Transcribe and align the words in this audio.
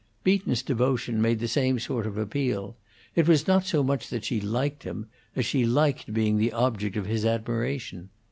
Beaton's 0.23 0.63
devotion 0.63 1.21
made 1.21 1.37
the 1.37 1.47
same 1.47 1.77
sort 1.77 2.07
of 2.07 2.17
appeal; 2.17 2.75
it 3.15 3.27
was 3.27 3.45
not 3.45 3.67
so 3.67 3.83
much 3.83 4.07
that 4.09 4.25
she 4.25 4.41
liked 4.41 4.81
him 4.81 5.05
as 5.35 5.45
she 5.45 5.63
liked 5.63 6.11
being 6.11 6.37
the 6.39 6.53
object 6.53 6.97
of 6.97 7.05
his 7.05 7.23
admiration. 7.23 8.09